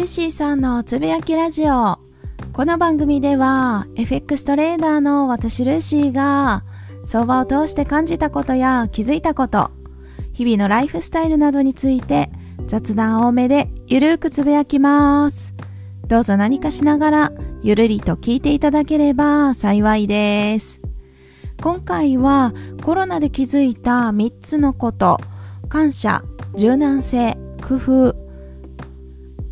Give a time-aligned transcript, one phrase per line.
[0.00, 1.98] ルーシーさんのつぶやきラジオ。
[2.54, 6.64] この番組では FX トレーダーの私ルーシーが
[7.04, 9.70] 相場を通して感じたことや気づいたこと、
[10.32, 12.30] 日々のライフスタイルなどについて
[12.66, 15.52] 雑談多めでゆるーくつぶやきます。
[16.06, 20.80] どうぞ何かしながらゆるりと聞いていただければ幸いです。
[21.60, 25.18] 今回はコロナで気づいた3つのこと、
[25.68, 26.24] 感謝、
[26.56, 28.19] 柔軟性、工夫。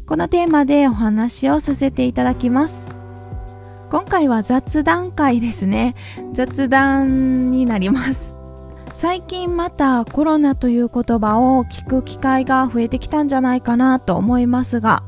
[0.08, 2.88] このテーマでお話をさせていただきます。
[3.90, 5.96] 今回は雑談会ですね。
[6.32, 8.34] 雑談になります。
[8.94, 15.02] 最近またコロナという言葉を聞く機会が増えてきたんじゃないかなと思いますが、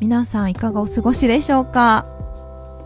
[0.00, 2.06] 皆さんいかがお過ごしでしょうか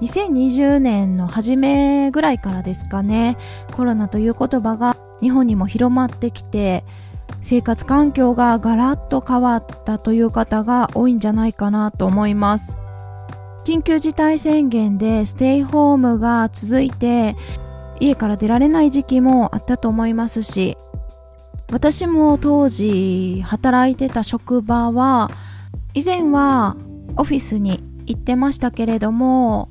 [0.01, 3.37] ？2020年の初めぐらいからですかね、
[3.77, 6.85] コロナという言葉が日本にも広まってきて、
[7.41, 12.77] 生活環境がガラッと変わったという方が多いんじゃないかなと思います。
[13.65, 17.37] 緊急事態宣言でステイホームが続いて
[18.01, 20.77] 家から出られない時期もあったと思いますし
[21.71, 25.31] 私も当時働いてた職場は
[25.95, 26.77] 以前は
[27.17, 29.69] オフィスに行ってましたけれども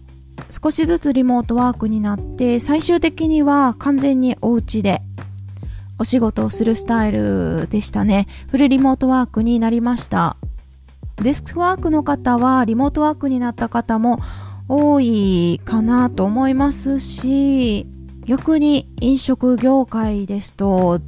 [0.49, 5.01] 少しずつリモートワークになって最終的には完全にお家で
[5.99, 8.27] お仕事をするスタイルでしたね。
[8.49, 10.37] フルリモートワークになりました。
[11.17, 14.19] デスクワークの方はリモートワークになった方も
[14.69, 17.85] 多いかなと思いますし、
[18.25, 21.01] 逆に飲食業界ですと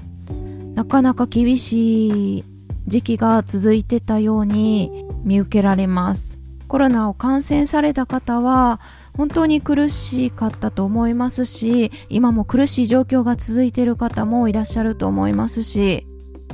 [0.76, 2.44] なかなか厳しい
[2.88, 6.38] 時期が続いてたように見受けられます。
[6.68, 8.82] コロナを感染された方は
[9.14, 16.08] 本当に苦しかったと思いますし今も苦しい状況が続いている方もいらっしゃると思いますし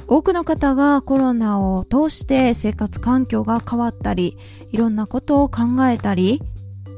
[0.07, 4.37] 多くの方がコロナを通して生活環境が変わったり
[4.71, 6.41] いろんなことを考えたり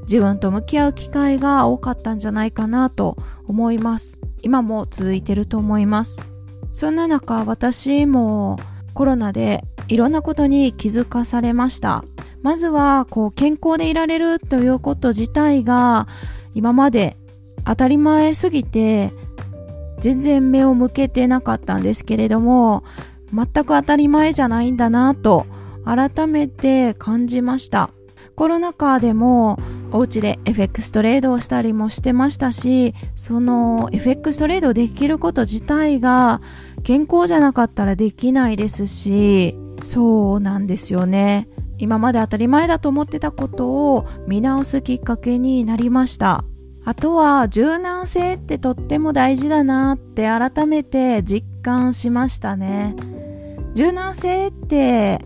[0.02, 3.16] 自分と向き合う機会が多かったんじゃないかなと
[3.46, 4.18] 思います。
[4.42, 6.25] 今も続いてると思います。
[6.74, 8.58] そんな中私も
[8.96, 12.05] コロナでいろんなことに気づかされました。
[12.41, 16.07] まずはこう健康でいられるということ自体が
[16.53, 17.17] 今まで
[17.66, 19.11] 当たり前すぎて
[20.00, 22.85] 全然目を向けてなかったんですけれども
[23.33, 25.45] 全く当たり前じゃないんだなと
[25.83, 27.89] 改めて感じました。
[28.39, 29.59] コロナ禍でも
[29.91, 36.39] お家で FX トレードをしたりもしてましたしその FX トレードできること自体が
[36.83, 41.47] 健康じゃなかったらできないですしそうなんですよね
[41.78, 46.44] 今まで当たり前だと思ってたことを見直すきっかけになりました。
[46.85, 52.95] あとは柔軟性ってとっても大事だなって改めて実感しましたね。
[53.75, 55.22] 柔軟性って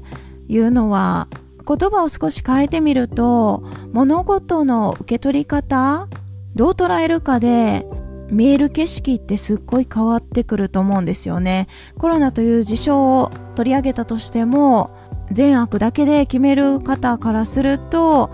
[0.47, 1.27] いうのは
[1.65, 3.63] 言葉を少し変えてみると
[3.93, 6.07] 物事の受け取り方
[6.53, 7.87] どう捉えるかで
[8.33, 11.67] 見える景色ってすっごい変わってくると思うんですよね。
[11.97, 14.91] コロナという事象を取り上げたとしても
[15.31, 18.29] 善悪だけで決める方からすると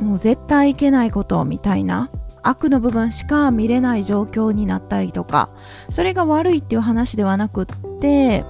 [0.00, 2.10] もう絶対いけないことみたいな
[2.42, 5.50] 悪の部分しか見れない状況になったりとか
[5.90, 8.44] それが悪いっていう話ではなくって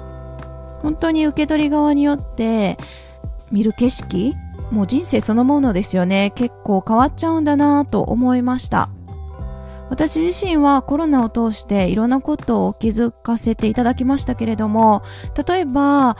[0.82, 2.78] 本当に受け取り側によって
[3.50, 4.34] 見る景色
[4.70, 8.90] もう人生そのものですよね結構変わっちゃうんだなと思いました
[9.90, 15.02] 私自身はコロナを通していろんなことを気づかせていただきましたけれども
[15.46, 16.16] 例えば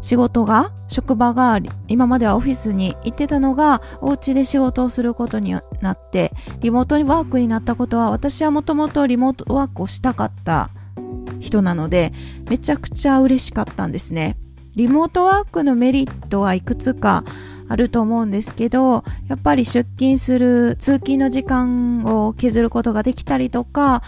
[0.00, 1.58] 仕事が職場が
[1.88, 10.70] 今まではオフィスに行ってたのがお家で仕事をすることになってリモートワークになったことは私はもともとリモートワークをしたかった
[11.40, 12.12] 人なので
[12.48, 14.36] めちゃくちゃ嬉しかったんですね。
[14.76, 17.24] リモートワークのメリットはいくつか
[17.68, 24.02] あると思うんですけどやっぱり出勤する通勤の時間を削ることができたりとか、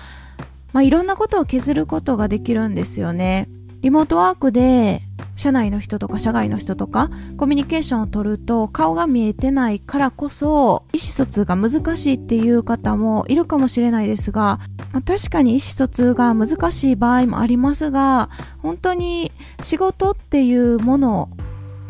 [0.72, 3.48] まあ、いろんなことを削ることができるんですよね。
[3.82, 5.00] リモートワークで
[5.36, 7.08] 社内の人とか社外の人とか
[7.38, 14.60] コミュニケーションを取ると顔が見えてないからこそ意思疎通が難しいっていう方もいるかもしれないですが、
[14.92, 18.28] まあ、確かに意思疎通が難しい場合もありますが
[18.58, 19.32] 本当に
[19.62, 21.30] 仕事っていうもの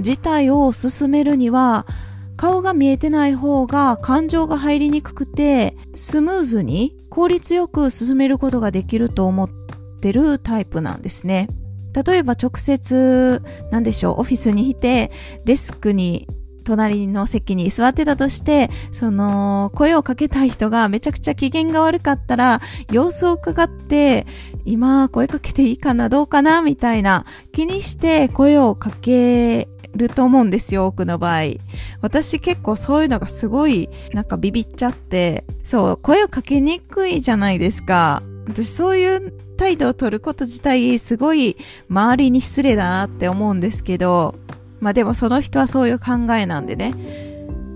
[0.01, 1.87] 自体を進めるには
[2.37, 9.51] 顔が見えてない方が感情が入りにくくてスムーズに効率よく進めることができると思っ
[10.01, 11.49] てるタイプなんですね。
[11.93, 15.11] 例えば直接、なんでしょう、オフィスにいて、
[15.45, 16.29] デスクに
[16.71, 22.61] 隣の席に座ってたとして、その、声をかけたい人がめちゃくちゃ機嫌が悪かったら、
[22.93, 24.25] 様子を伺って、
[24.65, 31.43] 今声かけていいかな、どうかな、みたいな気にして声をかけると思うんですよ、多くの場合。
[32.03, 38.23] 私結構そういうのがすごいなんかビビっちゃって、そう、声をかけにくいじゃないですか。
[38.47, 41.57] 私そういう態度を取ること自体すごい
[41.89, 44.37] 周りに失礼だなって思うんですけど、
[44.81, 46.95] まあでもその人はそういう考えなんでね、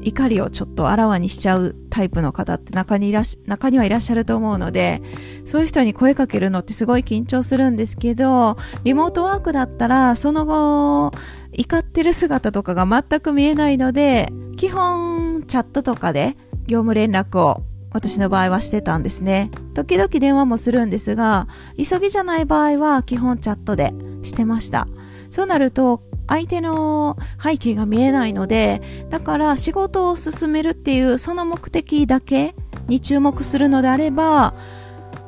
[0.05, 5.03] 怒りをちょっとあらわにしちゃうタイプの方って中にいらし、中にはいらっしゃると思うので、
[5.47, 11.13] そういう人に声かけるのってすごい緊張するんですけど、リモートワークだったら、その後、
[11.53, 16.37] 怒ってる姿とかが全く見えないので、基本チャットとかで
[16.67, 17.63] 業務連絡を
[17.93, 19.51] 私の場合はしてたんですね。
[19.73, 21.47] 時々電話もするんですが、
[21.77, 24.89] 急ぎじゃない場合は基本チャットでしてました。
[25.31, 28.81] そうなると相手の背景が見えないので、
[29.11, 32.55] だから仕事を進めるっていうその目的だけ
[32.89, 34.55] に注目するのであれば、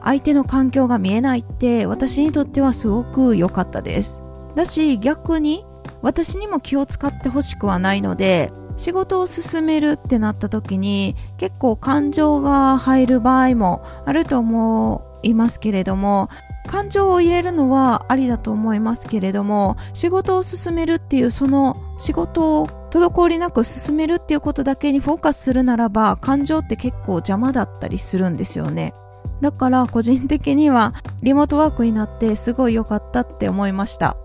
[0.03, 4.23] 相手の環境が見えないって私にとってはすごく良かったです。
[4.55, 5.65] だし逆に
[6.01, 16.29] 私にも気を使ってほしくはないので、仕事を進めるってなった時に結構感情が入る場合もあると思いますけれども
[16.67, 28.95] 感情を入れるのはありだと思いますけれども仕事を進めるっていうその仕事を滞りなく進めるっていうことだけにフォーカスするならば感情って結構邪魔だったりするんですよね。
[29.41, 34.17] だから個人的にはリモートワークになってすごい良かったって思いました。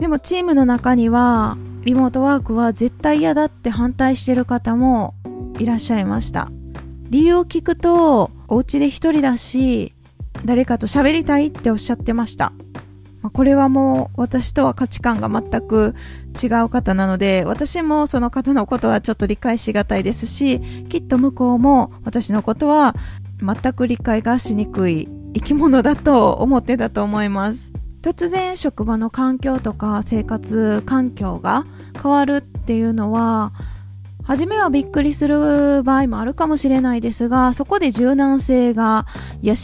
[0.00, 5.14] でもチームの中にはリモートワークは絶対嫌だって反対してる方も
[5.58, 6.50] いらっしゃいました。
[7.08, 9.94] 理由を聞くとお家で一人だし
[10.46, 12.52] 誰かと喋りたいっておっしゃってました。
[13.20, 15.94] まあ、これはもう私とは価値観が全く
[16.40, 22.94] 違う方なので、私もその方のことはちょっと理解しがたいですし、きっと向こうも私のことは
[23.40, 27.72] 全く理解がしにくい生き物だと思ってたと思います。
[28.00, 31.66] 突然職場の環境とか生活環境が
[32.00, 33.52] 変わるっていうのは
[34.26, 39.06] 初めはびっくりする場合もあるかもしれないですが、そこで柔軟性が
[39.40, 39.54] 養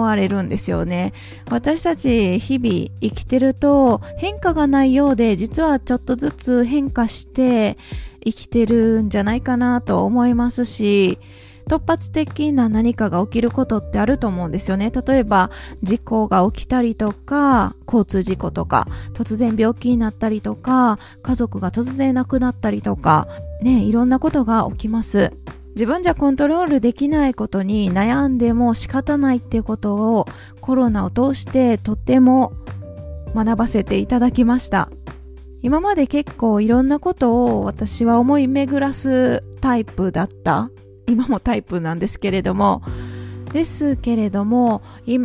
[0.00, 1.12] われるんですよね。
[1.50, 7.78] 私たち日々生きてると変化がないようで、実はちょっとずつ変化して
[8.24, 11.20] 生きてるんじゃないかなと思いますし、
[11.68, 14.90] 突発的な何かが起きることってあると思うんですよね。
[14.90, 15.50] 例えば、
[15.82, 23.28] 事故が起きたりとか、交通事故とか、突然病気になったりとか、家族が突然亡くなったりとか、
[23.62, 25.32] ね、いろんなことが起きます。
[25.74, 30.26] 自分じゃコントロールできないことに悩んでも仕方ないってことを
[30.60, 32.52] コロナを通してとっても
[33.34, 34.90] 学ばせていただきました。
[35.62, 40.70] 今まで結構いろんなことを私は思い巡らすタイプだった
[41.08, 42.82] 今もタイプなんですけれども、
[43.52, 45.20] ですけれども、例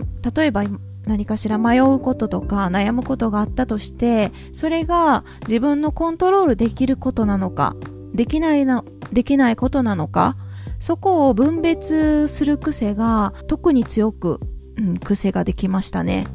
[0.46, 0.64] えば
[1.06, 7.76] 何かしら迷うこととか悩むことがあったとして、それが自分のコントロールできることなのか、
[8.14, 10.38] できないな、できないことなのか、
[10.80, 14.40] そこを分別する癖が特に強く、
[14.78, 16.28] うん、癖ができましたね。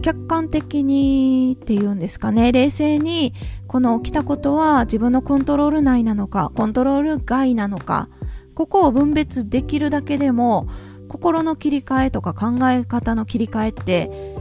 [0.00, 3.34] 客観的にっていうんですかね、冷静に
[3.66, 8.08] この起きたことは自分のコントロール内なのか、コントロール外なのか、
[8.54, 10.68] ここを分別できるだけでも
[11.08, 14.36] 心の切り替えとか考え方の切り替えって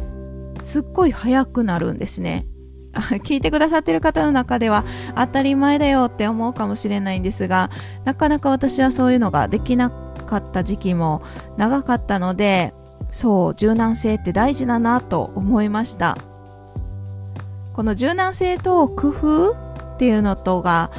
[0.63, 2.47] すっごい早くなるんですね。
[3.23, 4.83] 聞いてくださってる方の中では
[5.15, 7.69] 当たり前だよって思うかもしれないんですが
[8.05, 11.21] なかなか私はそういうのができなかった時期も
[11.57, 12.73] 長かったので
[13.11, 16.17] そう柔軟性って大事だなと思いました。
[17.77, 19.55] この柔軟性と工夫っ
[19.99, 20.89] ていうのとが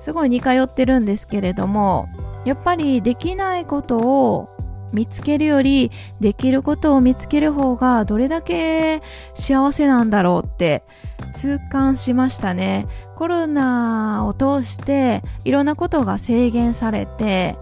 [0.00, 2.08] すごい似通ってるんですけれども
[2.46, 4.48] やっぱりできないことを
[4.92, 9.02] 見つけるよりできることを見つける方がどれだけ
[9.34, 10.82] 幸せなんだろうって
[11.32, 12.86] 痛感しましたね。
[13.16, 17.56] コロナを通していろんなことが制限されて、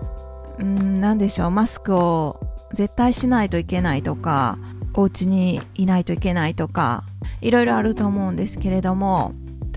[0.59, 2.41] うん、なんでしょう、マスクを
[2.73, 4.59] 絶対しないといけないとか、
[4.95, 7.03] お家にいないといけないとか、
[7.41, 9.33] いろいろあると思うんですけれども、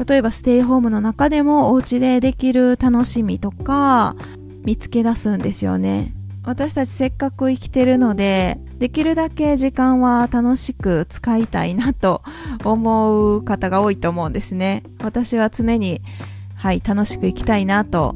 [0.08, 4.16] 例えばステイホームの中でもお家でできる楽しみとか、
[4.64, 6.14] 見つけ出すんですよね。
[6.44, 12.24] 私たちせっかく生きてるので、できるだけ時間は楽しく使いたいなと
[12.64, 14.84] 思う方が多いと思うんですね。
[15.04, 16.02] 私は常に、
[16.56, 18.16] はい、楽しく生きたいなと、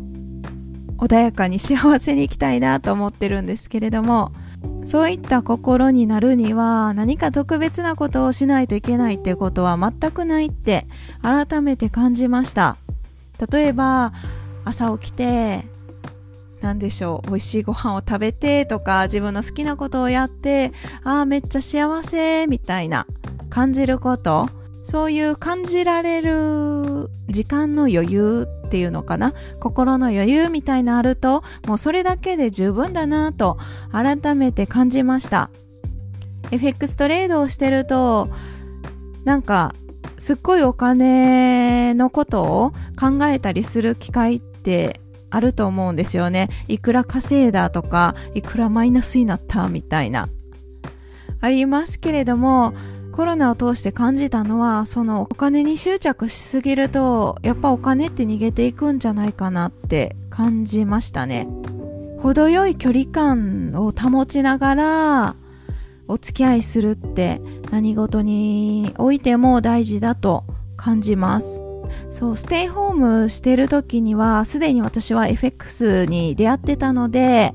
[0.97, 4.31] 穏やかに幸せに生きたいなと思ってるんですけれども、
[4.85, 10.87] そういった心になるには何か特別なことをしないといけないっていうことは全くないって
[11.21, 12.77] 改めて感じました。
[13.51, 14.13] 例えば、
[14.63, 15.67] 朝起きて
[16.65, 20.71] 何でしょう美味しいご飯を食べてとか自分の好きなことをやって
[21.03, 23.05] ああめっちゃ幸せみたいな
[23.51, 24.49] 感じること。
[24.87, 29.33] そういう感じられる時間の余裕っていうのかな。
[29.59, 33.57] 心の余裕みたいなあるともうそれだけで十分だなと
[33.91, 35.49] 改めて感じました。
[36.51, 38.29] FX トレードをしてると
[39.23, 39.73] なんか
[40.19, 46.49] すっごいお金のことを考えたりする機会ってあると思うんですよね。
[46.67, 50.29] いくら稼いだとかいくらマイナスになったみたいな。
[51.41, 52.73] ありますけれども
[53.11, 61.47] コロナを通して感じたのはそのお金に執着しすぎるとやっぱお金って逃げていくんじゃないかなって感じましたね。
[62.19, 65.35] 程よい距離感を保ちながら
[66.07, 67.41] お付き合いするって
[67.71, 70.43] 何事においても大事だと
[70.75, 71.64] 感じます。
[72.09, 77.53] そうステイホームしてる時にはすでに私は FX に出会ってたので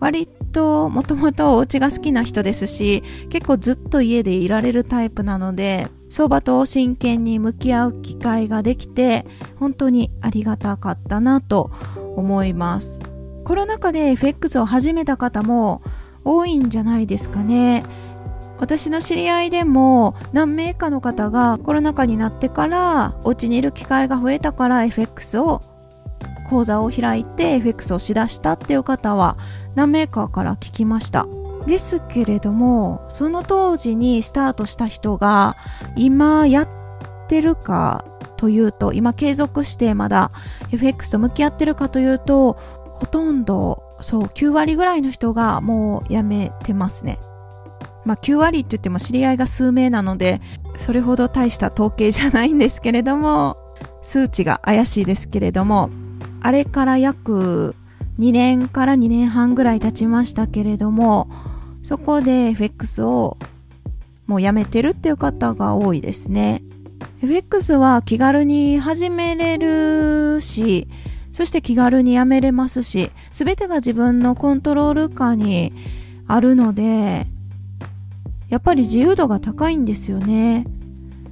[0.00, 9.24] 割ともともとお家が好きな人ですし結構ずっと家でいられるタイプなので相場と真剣に向き合う機会ができて
[9.58, 11.70] 本当にありがたかったなと
[12.16, 13.00] 思います。
[13.44, 15.82] コロナ禍で FX を始めた方も
[16.24, 17.82] 多いんじゃないですかね。
[18.62, 25.62] 私の知り合いでも何名かの方がコロナ禍になってからお家にいる機会が増えたから FX を
[26.48, 29.36] 講座を開いて FX をしだしたっていう方は
[29.74, 31.26] 何名かから聞きました。
[31.66, 35.56] ですけれどもその当時にスタートした人が
[35.96, 36.68] 今やっ
[37.26, 38.04] てるか
[38.36, 40.30] というと今継続してまだ
[40.70, 42.52] FX と向き合ってるかというと
[42.92, 47.18] ほとんどそう9割ぐらいの人がもうやめてますね。
[48.04, 50.40] まあ9割って言っても知り合いが数名なので
[50.78, 53.56] それほど大した統計じゃないんですけれども
[54.02, 55.90] 数値が怪しいですけれども
[56.40, 57.76] あれから約
[58.18, 61.28] 2年から2年半ぐらい経ちましたけれども
[61.82, 63.38] そこで FX を
[64.26, 66.62] もうやめてるっていう方が多いですね。
[67.22, 70.88] FX は気軽に始めれるし
[71.32, 75.72] そして気軽にやめれますし全てが自分のコントロール下に
[76.26, 77.26] あるので
[78.52, 80.66] やっぱり自由度が高いんですよね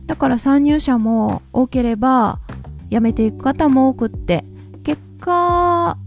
[0.06, 2.40] だから参入者も多ければ
[2.88, 4.44] 辞めていく方も多くって
[4.82, 5.98] 結果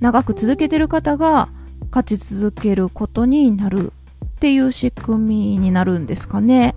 [0.00, 1.50] 長く続けてる方が
[1.90, 3.92] 勝ち続けることになる
[4.24, 6.74] っていう仕組みになるんですかね。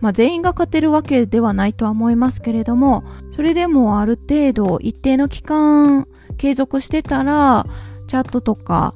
[0.00, 3.02] まあ、全員が勝てるわけではないとは思いますけれども、
[3.34, 7.66] それでもある程度一定の期間継続してたら、
[8.06, 8.94] チャットとか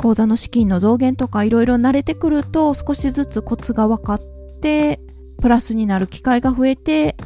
[0.00, 4.20] 口座の資金の増減とかいろいろ慣れてくると少しずつコツが分かっ
[4.62, 4.98] て、
[5.42, 7.16] プラスになる機会が増えて、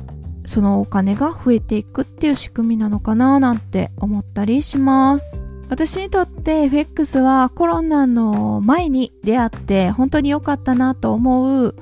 [0.44, 5.40] そのお金が増えていくっていう仕組みなのかななんて思ったりします。
[5.68, 11.76] 私にとって FX はコロナの前に出会って本当に良かったなと思う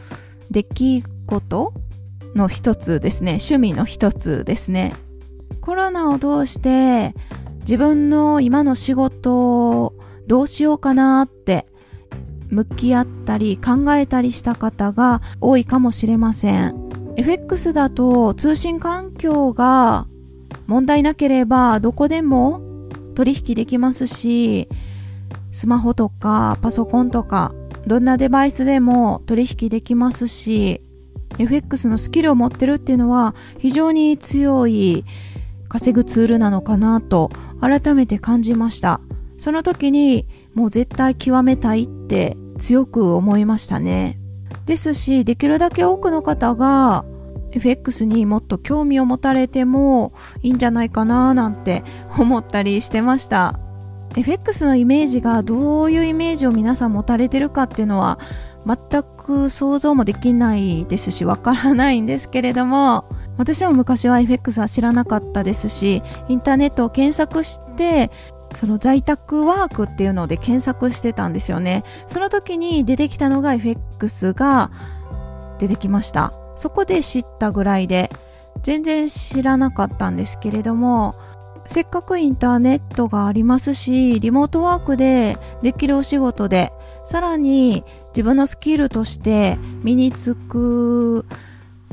[0.50, 1.74] 出来事
[2.34, 3.38] の一つですね。
[3.42, 4.94] 趣味の一つですね。
[5.62, 7.14] コロナを通して
[7.60, 9.94] 自分の今の仕事を
[10.26, 11.66] どうしようかなって
[12.50, 16.82] 向き合ったり考えたりした方が多いかもしれません。
[17.16, 20.06] FX だと通信環境が
[20.66, 22.60] 問題なければどこでも
[23.14, 24.68] 取引できますし、
[25.50, 27.54] スマホとかパソコンとか、
[27.86, 30.80] どんなデバイスでも取引できますし、
[31.38, 35.04] FX のスキルを持ってるっていうのは非常に強い
[35.68, 39.00] 稼ぐツールなのかなと改めて感じました。
[39.42, 44.20] その時にもう絶対極めたいって強く思いましたね。
[44.66, 47.04] ですし、できるだけ多くの方が
[47.50, 51.82] FX にもっと興味を持たれてもいいんじゃないかななんて
[52.16, 53.58] 思ったりしてました
[54.16, 58.20] FX のイメージがどういうイメージを皆さん持たれてるかっていうのは
[58.64, 63.04] 全く想像もできないですしわからないんですけれども
[63.38, 68.10] 私も昔は FX は知らなかったですしインターネットを検索して
[68.54, 71.84] その在宅ワークっていうので検索してたんですよね。
[72.06, 74.70] その時に出てきたのが FX が
[75.58, 76.32] 出てきました。
[76.56, 78.10] そこで知ったぐらいで
[78.62, 81.14] 全然知らなかったんですけれども
[81.66, 86.72] せっかくインターネットがありますしリモートワークでできるお仕事で
[87.04, 91.26] さらに自分のスキルとして身につく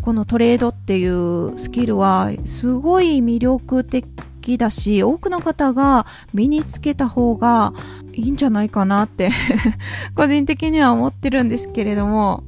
[0.01, 4.05] このトレードっていうスキルはすごい魅力的
[4.39, 7.74] きだし多くの方が身につけた方が
[8.13, 9.29] いいんじゃないかなって
[10.15, 12.43] 個人的には思ってるんですけれども。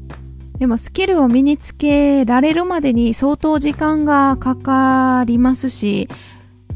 [0.62, 6.08] でもスキルを身につけられるまでに相当時間がかかりますし、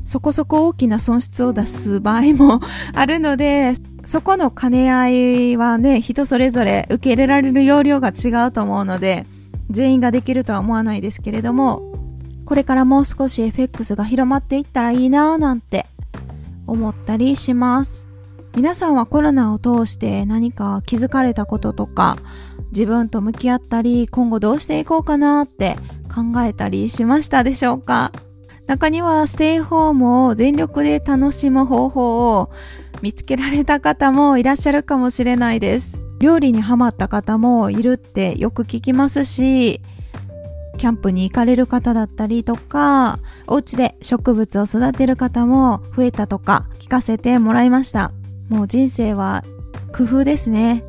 [0.06, 2.62] そこそこ大きな損失を出す場合も
[2.96, 3.74] あるので、
[4.06, 9.28] そこの兼ね合いはね、人それぞれ受け入れられる要領が違うと思うので、
[9.70, 11.95] 全員ができるとは思わないですけれども、
[12.46, 15.88] これからもう少し FX が広まっていったらいいなぁなんて
[16.68, 18.08] 思ったりします。
[18.56, 22.18] 皆さんはコロナを通して何か気づかれたこととか、
[22.72, 25.76] 自分と向き合ったり、今後どうしていこうかなって
[26.14, 28.14] 考えたりしましたでしょうか？
[28.68, 32.50] 中にはステイホームを全力で楽しむ方法を
[33.02, 36.00] 見つけられた方もいらっしゃるかもしれないです。
[36.20, 39.82] 料理にハマった方もいるってよく聞きますし、
[40.76, 48.12] キャンプに行かれる方だったりとか、お家で植物を育てる方も増えたとか聞かせてもらいました。
[48.50, 49.44] もう人生は
[49.96, 50.84] 工夫ですね。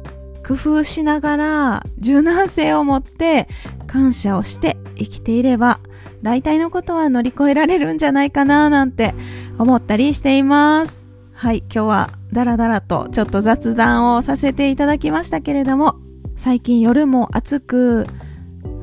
[0.47, 3.49] 工夫しながら柔軟性を持って
[3.87, 5.81] 感謝をして生きていれば
[6.23, 9.15] 大体のことは乗り越えられるんじゃないかななんて
[9.59, 11.07] 思ったりしています。
[11.33, 15.97] はい、今日はダラダラとちょっと雑談をさせていただきましたけれども、
[16.37, 18.07] 最近夜も暑く、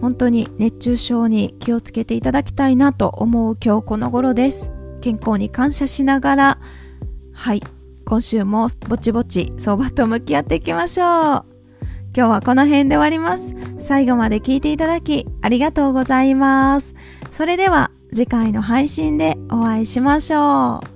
[0.03, 4.69] 本当に熱中症に気をつけていただきたいなと思う今日この頃です。
[4.99, 6.59] 健康に感謝しながら、
[7.31, 7.63] はい、
[8.03, 11.07] 今週もぼちぼち相場と向き合っていきましょう。
[11.07, 11.45] 今
[12.13, 13.55] 日はこの辺で終わります。
[13.79, 16.95] 最後まで聞いていただきありがとうございます。
[17.31, 20.92] それでは次回の配信でお会いしましょう。